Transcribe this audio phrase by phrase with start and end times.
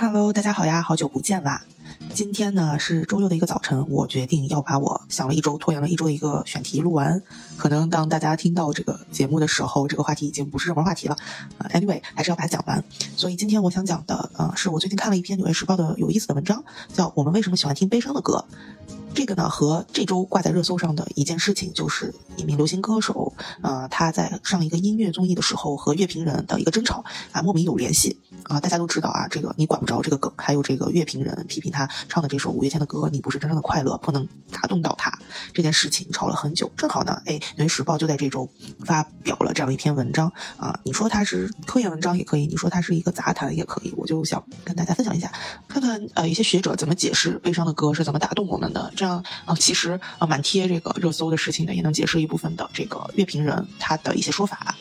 [0.00, 1.60] Hello，大家好呀，好久不见啦！
[2.14, 7.20] 今天呢是周六的一个早晨，我决定要把我想了一周、拖延了一周的一个选题录完。
[7.56, 11.16] 可能当大家听到这个节目的时候，这个话题已经不是热门话题了。
[11.58, 12.84] 呃，anyway，还是要把它讲完。
[13.16, 16.62] 所以今天我想讲的，呃，是我最近看了一篇《纽约时报》的有意思的文章，
[16.94, 18.44] 叫《我们为什么喜欢听悲伤的歌》。
[19.14, 23.32] 这个呢，和这周挂在热搜上的一件事情，就是一名流行歌手，
[23.62, 28.60] 呃，他在上一个音乐综艺的时候和乐评人的一个争吵啊，莫名有联系啊。
[28.60, 35.12] 大家都知道啊，这个你管不着这个梗，还有这个乐评人批评他唱的这首五月天的歌，《你不是真正的快乐》，不能打动到他。
[35.52, 38.48] 这件事情吵了很久，正好呢，哎，《纽约时报》就在这周
[38.84, 40.78] 发表了这样一篇文章啊。
[40.84, 45.32] 你说它是科研文章也可以，你说它是一个杂谈也可以，我就想跟大家分享一下，
[45.66, 48.92] 看看呃一些学者怎么解释悲伤的歌是怎么打动我们的。
[48.98, 54.74] 这样啊，其实啊，蛮贴这个热搜的事情的，也能解释一部分的这个乐评人他的一些说法。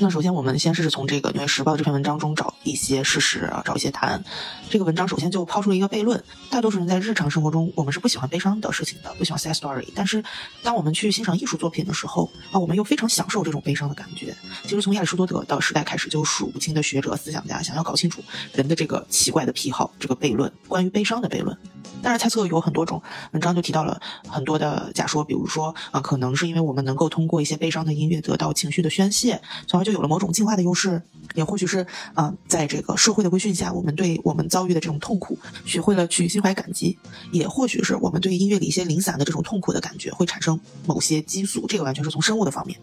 [0.00, 4.22] 那首先，我们先试试从这个《纽约时报》这篇文章中找一些事实啊，找一些答案。
[4.70, 9.86] 这个文章首先就抛出了一个悖论：大多数人在日常生活中，我们是不喜欢悲伤的事情的，不喜欢 sad story。
[9.94, 10.22] 但是，
[10.62, 14.34] 当我们去欣赏艺术作品的时候啊，我们又非常享受这种悲伤的感觉。
[14.62, 18.22] 其实，从亚里士多德的时代开始，就数不清的学者、思想家想要搞清楚
[18.54, 21.56] 人的这个奇怪的癖好，这个悖论，关于悲伤的悖论。
[22.02, 23.00] 当然，猜测有很多种。
[23.32, 31.00] 文章就提到了很多的假说，比如说啊，可能是因为我们能够通过一些悲伤的音乐得到情绪的宣泄，从而就有了某种进化的优势；
[31.34, 36.98] 也或许是啊，在这个社会的规训下，我们对我们遭遇的这种痛苦学会了去心怀感激；
[37.30, 42.78] 也或许是我们对音乐里一些零散的这种痛苦的感觉会产生某些激素，这个完全是从生物的方面，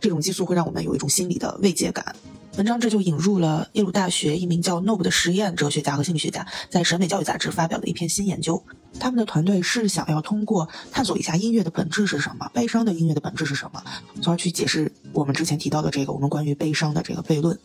[0.00, 2.16] 这种激素会让我们有一种心理的慰藉感。
[2.56, 8.60] 文章这就引入了耶鲁大学一名叫 Nob 的实验哲学家和心理学家在《审美教育杂志》发表的一篇新研究。
[8.98, 13.82] 他们的团队是想要通过探索一下音乐的本质是什么，悲伤的音乐的本质是什么，
[14.20, 17.56] 从而去解释我们之前提到的这个我们关于悲伤的这个悖论。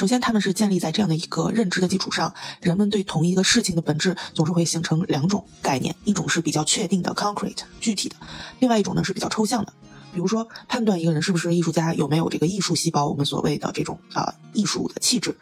[0.00, 8.16] 首先，他们是建立在这样的一个认知的基础上：人们对同一个事情的本质总是会形成两种概念，一种是比较确定的 （concrete） 具体的，
[8.60, 9.74] 另外一种呢是比较抽象的。
[10.14, 15.36] 比如说，判断一个人是不是艺术家，有没有这个艺术细胞，我们所谓的这种啊艺术的气质，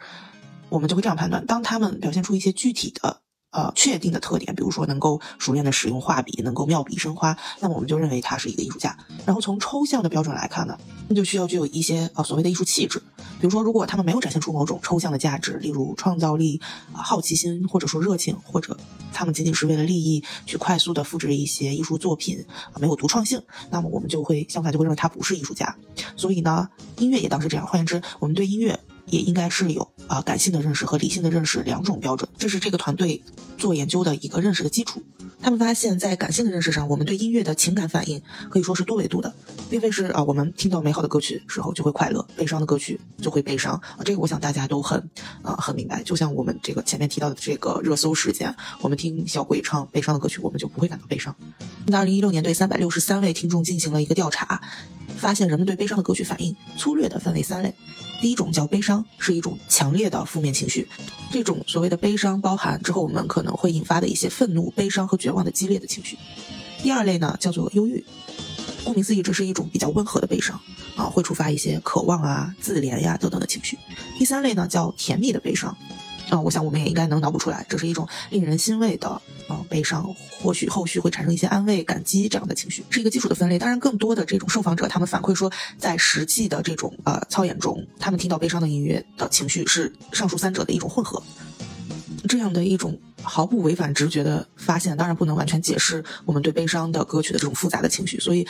[0.67, 3.21] 我们就会这样判断：当他们表现出一些具体的。
[3.51, 8.95] 呃，确定的特点，比如说能够熟练的使用画笔，能够妙笔生花，那么我们就认为他是一个艺术家。
[9.25, 10.77] 然后从抽象的标准来看呢，
[11.07, 13.01] 那就需要具有一些呃所谓的艺术气质。
[13.39, 16.61] 比如说，如果他们没有展现出某种抽象的价值，例如创造力、
[16.93, 18.77] 啊好奇心，或者说热情，或者
[19.11, 25.75] 他们仅仅是为了利益去快速的复制一些艺术作品，啊没有独创性，那么我们就会相反就会认为他不是艺术家。
[26.15, 27.65] 所以呢，音乐也当是这样。
[27.65, 28.79] 换言之，我们对音乐。
[29.09, 33.21] 也应该是有啊感性的认识和理性的认识两种标准，这是这个团队
[33.57, 35.01] 做研究的一个认识的基础。
[35.41, 39.33] 他们发现，在感性的认识上，我们对音乐的情感反应可以说是多维度的，
[39.69, 43.99] 并非是啊我们听到美好的歌曲时候就会快乐，悲伤的歌曲就会悲伤啊。
[44.03, 44.99] 这个我想大家都很
[45.41, 46.03] 啊很明白。
[46.03, 51.33] 就像我们这个前面提到的这个热搜事件，我们听小鬼唱悲伤的歌曲，我们就不会感到悲伤。
[51.87, 54.61] 在二零一六年，对三百六十三位听众进行了一个调查。
[55.19, 57.73] 发现人们对悲伤的歌曲反应粗略的分为三类，
[58.21, 60.87] 第一种叫悲伤，是一种强烈的负面情绪，
[61.31, 66.17] 这种所谓的悲伤包含之后我们可能会引发的一些愤怒、悲伤和绝望的激烈的情绪。
[66.81, 68.03] 第二类呢叫做忧郁，
[68.85, 70.59] 顾名思义，这是一种比较温和的悲伤
[70.95, 73.77] 啊，会触发一些渴望啊、自怜呀等等的情绪。
[74.17, 75.77] 第三类呢叫甜蜜的悲伤。
[76.29, 79.09] 啊，我想我们也应该能脑补出来，这是一种令人欣慰的
[79.47, 83.57] 啊悲伤，或许后续会产生一些安慰、感激这样的情绪，是一个基础的分类。
[83.57, 91.21] 当然，更多的这种受访者他们反馈说，在实际的这种呃操演中，他们听到悲伤的音乐的情绪是上述三者的一种混合，
[92.27, 92.97] 这样的一种。
[93.21, 98.19] 毫不违反直觉的发现，当然不能完全解释我们对悲伤的歌曲的这种复杂的情绪。
[98.19, 98.47] 所以，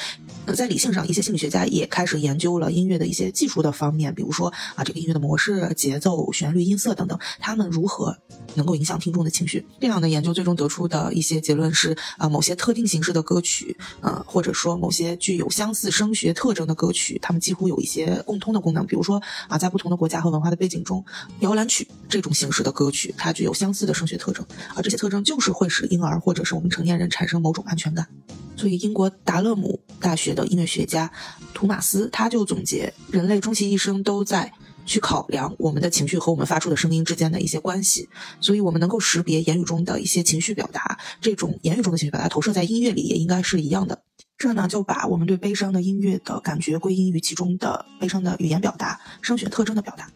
[0.55, 8.15] 在理性上，一些心理学家也开始研究了音乐的一些技术的方面，比如说啊，这个音乐的模式、节奏、旋律、音色等等，他们如何
[8.55, 9.65] 能够影响听众的情绪？
[9.79, 18.85] 这样的研究最终得出的一些结论是啊，某些特定形式的歌曲，呃，或者说某些具有相似声学特征的歌曲，它们几乎有一些共通的功能。
[18.85, 21.03] 比如说啊，在不同的国家和文化的背景中，
[21.39, 24.45] 摇篮曲这种形式的歌曲，它具有相似的声学特征。
[24.75, 28.07] 而这些特征就是会使婴儿或者是我们成年人产生某种安全感，
[28.55, 31.11] 所以英国达勒姆大学的音乐学家
[31.53, 34.51] 图马斯他就总结，人类终其一生都在
[34.85, 38.09] 去考量我们的情绪和我们发出的声音之间的一些关系，
[38.39, 44.01] 所以我们能够识别言语中的一些情绪表达，这种言语中的情绪表达投射在音乐里也应该是一样的。
[44.37, 50.09] 这呢就把我们对悲伤的音乐的感觉归因于其中的悲伤的语言表达、声学特征的表达。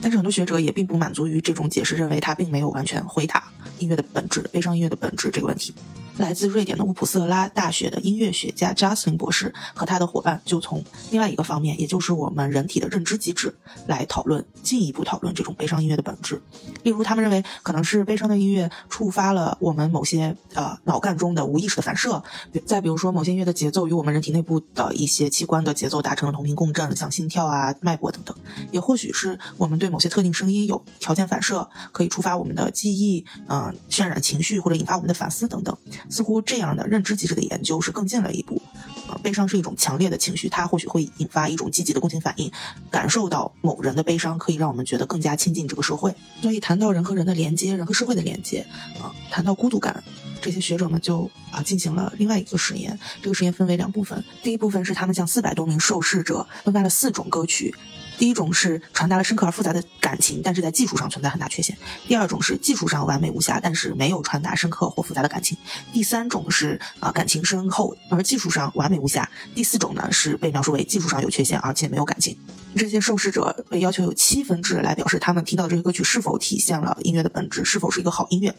[0.00, 5.74] 但是很多学者也并不满足于这种解释，认为它并没有完全回答音乐的本质、悲伤音乐的本质这个问题。
[6.18, 13.54] 来自瑞典的乌普瑟拉大学的音乐学家 Justin 博士和他的伙伴就从另外一个方面，也就是我们人体的认知机制
[13.86, 16.42] 来讨论，进一步讨论这种悲伤音乐的本质。
[16.82, 22.22] 例如，他们认为可能是悲伤的音乐触发了我们某些呃脑干中的无意识的反射，
[22.66, 28.36] 再比如说某些音乐的节奏与我们人体内部的一些器官的节奏达成了同频共振，像心跳啊、脉搏等等。
[28.72, 35.76] 也或许是我们对某些特定声音有条件反射，可以触发我们的记忆，嗯，渲染情绪或者引发我们的反思等等。
[36.10, 38.60] 似乎这样的认知机制的研究是更进了一步。
[39.08, 42.52] 呃，悲伤是一种强烈的情绪，它或许会引发一种积极的共情反应。
[42.90, 46.14] 感受到某人的悲伤，可以让我们觉得更加亲近这个社会。
[46.42, 48.66] 所以谈到人和人的连接，人和社会的连接，
[49.00, 50.04] 啊，谈到孤独感，
[50.42, 52.98] 这些学者们就啊进行了另外一个实验。
[53.22, 57.74] 这个实验分为两部分，第一部分是他们向四百多名受试者分发了四种歌曲。
[58.18, 61.74] 第一种是传达了深刻而复杂的感情，但是在技术上存在很大缺陷；
[62.06, 65.56] 第二种是技术上完美无瑕，但是没有传达深刻或复杂的感情；
[65.92, 69.22] 第三种是啊感情深厚而技术上完美无瑕；
[69.54, 72.36] 第四种呢是被描述为技术上有缺陷而且没有感情。
[72.76, 78.54] 这些受试者被要求有七分制来表示他们听到的这些歌曲是否体现了音乐的本质，是否是一个好音乐。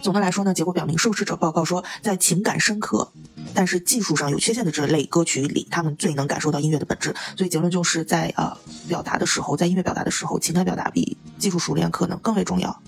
[0.00, 3.10] 总的来说呢，结果表明受试者报告说，在情感深刻
[3.52, 7.14] 但是技术上有缺陷的这类歌曲里，他们最能感受到音乐的本质。
[7.36, 8.56] 所以结论就是在呃
[8.86, 12.82] 表表达的时候，在音乐表达的时候，情感表达比技术熟练可能更为重要。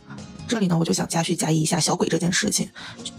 [0.48, 2.68] 这里呢，我就想加叙加议一下小鬼这件事情。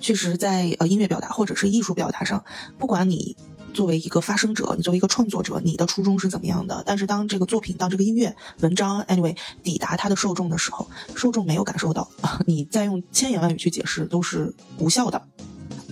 [0.01, 2.43] 确实，在呃音乐表达或者是艺术表达上，
[2.77, 3.37] 不管你。
[3.73, 6.83] 作为一个发声者，你作为一个创作者，你的初衷是怎么样的？
[6.85, 9.33] 但是当这个作品、当这个音乐、文章，anyway，
[9.63, 10.85] 抵达他的受众的时候，
[11.15, 12.11] 受众没有感受到，
[12.45, 15.21] 你再用千言万语去解释都是无效的，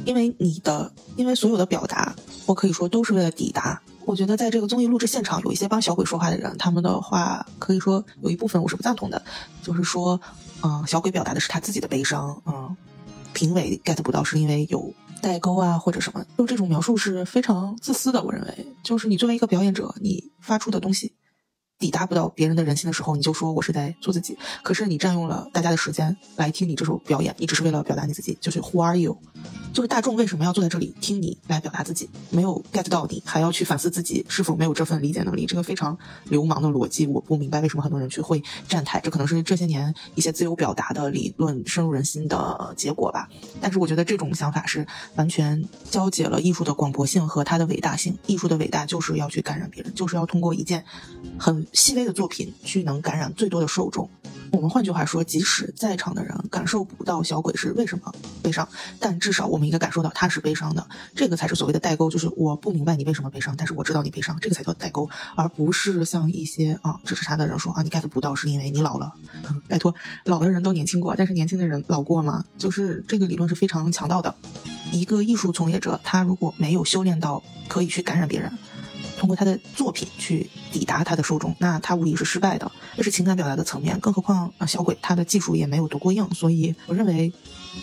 [0.04, 2.14] 因为你的，因为所有的表达，
[2.46, 3.82] 我可以说都是为了抵达。
[4.10, 9.22] 我觉得在这个综艺录制现场，有一些帮小鬼说话的人，他们的话可以说有一部分我是不赞同的，
[9.62, 10.20] 就是说，
[10.64, 12.76] 嗯，小鬼表达的是他自己的悲伤，嗯，
[13.34, 14.92] 评委 get 不到是因为有。
[15.22, 18.24] 代沟啊，或者什么，就这种描述是非常自私的。
[18.24, 21.14] 我认为，就是你作为一个表演者，你发出的东西
[21.80, 24.38] 抵达不到别人的人心的时候，你就说我是在做自己。
[24.62, 29.18] 可是你占用了大家的时间来听你这首表演，你只是为了表达你自己，就是 Who are you？
[29.72, 32.10] 就是大众为什么要坐在这里听你来表达自己？
[32.32, 35.46] 没有 get 到你，还要去反思自己是否没有这份理解能力？
[35.46, 39.00] 这个非常流氓的逻辑，我不明白为什么很多人去会站台。
[39.00, 43.30] 这可能是这些年一些自由表达的理论深入人心的结果吧。
[43.62, 44.86] 但是我觉得这种想法是
[45.16, 48.18] 完全消解了艺术的广博性和它的伟大性。
[48.26, 50.84] 艺术的伟大就是要去感染别人，就是要通过一件
[51.38, 54.10] 很细微的作品去能感染最多的受众。
[54.52, 58.12] 我们换句话说，即使在场的人感受不到小鬼是为什么
[58.42, 58.68] 悲伤，
[59.00, 60.84] 但至少我们应该感受到他是悲伤的。
[61.14, 69.14] 这个才是所谓的代沟，就是我不明白你为什么悲伤，但是我知道你悲伤，这个才叫代沟，而不是像一些啊支持他的人说啊你 get 不到是因为你老了。
[69.70, 69.94] 拜托，
[70.26, 72.44] 老的人都年轻过，但是年轻的人老过吗？
[72.58, 74.34] 就是这个理论是非常强盗的。
[74.92, 78.52] 一个艺术从业者，他如果没有修炼到可以去感染别人。
[79.30, 82.72] 通过他的作品去抵达他的受众，那他无疑是失败的。
[82.98, 87.32] 这是情感表达的层面，更何况啊，小鬼他的技术也没有多过硬，所以我认为，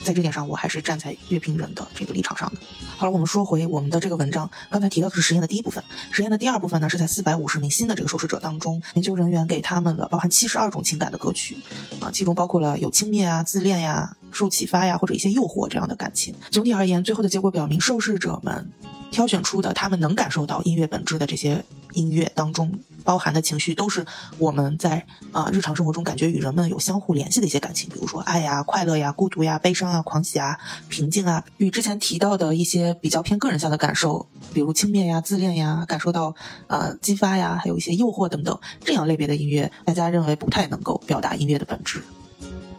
[0.03, 2.61] 在这点上我还是站在乐评人的这个立场上的。
[2.97, 11.57] 好了，我们说回我们的这个文章，刚才提到的是实验的第一部分，实验的第二部分呢，是在四百五十名新的这个受试者当中，研究人员给他们了包含七十二种情感的歌曲，
[12.01, 16.35] 啊，其中包括了有轻蔑啊、自恋呀、受启发呀或者一些诱惑这样的感情。
[16.51, 18.69] 总体而言，最后的结果表明，受试者们。
[19.11, 22.71] 挑选出的他们能感受到音乐本质的这些音乐当中
[23.05, 24.05] 包含的情绪，都是
[24.39, 36.35] 我们在啊日常生活中感觉与人们有相互联系的一些感情，比如说爱呀、快乐呀、孤独呀、悲伤啊、狂喜啊、平静啊，与之前提到的一些比较偏个人向的感受，比如轻蔑呀、自恋呀、感受到
[36.67, 42.03] 呃激发呀，还有一些诱惑等等这样类别的音乐，大家认为不太能够表达音乐的本质，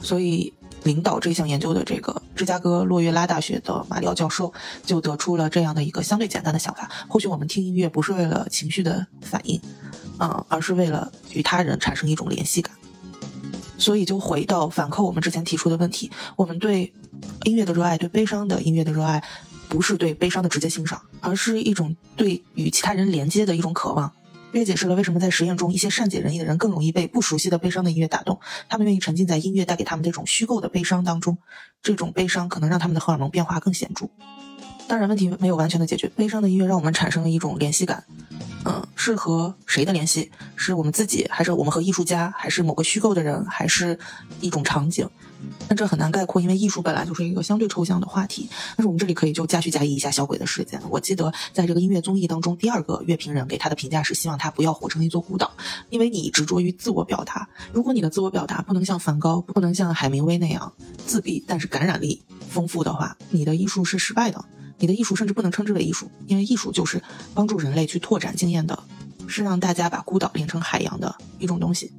[0.02, 0.54] 所以。
[0.88, 4.53] 领导这项研究的这个芝加哥洛约拉大学的马里奥教授
[4.86, 9.60] 就得出了这样的一个相对简单的想法：或许我们听音乐不是为了情绪的反应，
[10.20, 12.74] 嗯，而是为了与他人产生一种联系感。
[13.77, 16.91] 所以就回到反扣我们之前提出的问题：我们对
[17.44, 19.22] 音乐的热爱，对悲伤的音乐的热爱，
[19.67, 24.12] 不是对悲伤的直接欣赏，而是一种对与其他人连接的一种渴望。
[24.54, 28.39] 这也解释了为什么在实验中，一些善解人意的人更容易被不熟悉的悲伤的音乐打动。
[28.70, 31.38] 他们愿意沉浸在音乐带给他们这种虚构的悲伤当中，
[31.84, 34.10] 这种悲伤可能让他们的荷尔蒙变化更显著。
[34.88, 36.08] 当然，问题没有完全的解决。
[36.16, 38.06] 悲伤的音乐让我们产生了一种联系感，
[38.66, 40.30] 嗯，是和谁的联系？
[40.56, 43.98] 是我们自己，还是我们和艺术家，还是某个虚构的人，还是
[44.42, 45.08] 一种场景？
[45.68, 48.50] 但这很难概括，因为艺术本来就是一个相对抽象的话题。
[48.75, 50.82] 但是我们这里可以就加叙加议一下小鬼的事件。
[50.89, 55.51] 我记得在这个音乐综艺当中，第二个乐评人给他的评价是希望他不要活成一座孤岛，
[55.92, 57.48] 因为你执着于自我表达。
[57.72, 60.74] 如果你的自我表达不能像梵高，不能像海明威那样
[61.06, 64.44] 自闭，但是感染力丰富的话，你的艺术是失败的。
[64.80, 67.02] 你的艺术甚至不能称之为艺术，因为艺术就是
[67.34, 68.78] 帮助人类去拓展经验的，
[69.28, 71.92] 是让大家把孤岛变成海洋的一种东西。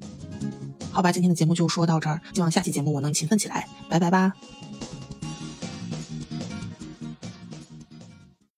[0.90, 4.32] 好吧，今天的节目就说到这儿，希望下期节目我能勤奋起来，拜拜吧。